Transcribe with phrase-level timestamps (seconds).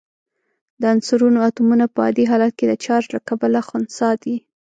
[0.79, 4.35] د عنصرونو اتومونه په عادي حالت کې د چارج له کبله خنثی دي.